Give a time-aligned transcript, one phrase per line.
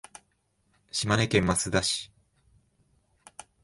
[0.89, 2.11] 島根県益田市